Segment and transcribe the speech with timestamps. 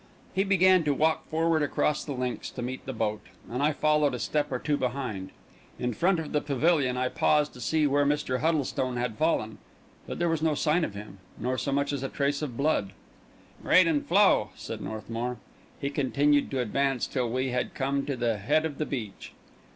[0.33, 4.15] He began to walk forward across the links to meet the boat, and I followed
[4.15, 5.29] a step or two behind.
[5.77, 8.39] In front of the pavilion I paused to see where Mr.
[8.39, 9.59] Huddlestone had fallen;
[10.07, 12.93] but there was no sign of him, nor so much as a trace of blood.
[13.61, 15.37] "Graden Floe," said Northmour.
[15.79, 19.33] He continued to advance till we had come to the head of the beach.